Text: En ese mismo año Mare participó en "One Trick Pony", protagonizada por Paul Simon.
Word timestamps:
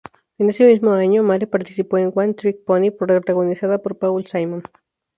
En 0.39 0.49
ese 0.49 0.63
mismo 0.65 0.93
año 0.93 1.21
Mare 1.21 1.45
participó 1.45 1.99
en 1.99 2.11
"One 2.15 2.33
Trick 2.33 2.63
Pony", 2.65 2.89
protagonizada 2.97 3.77
por 3.83 3.99
Paul 3.99 4.25
Simon. 4.25 4.63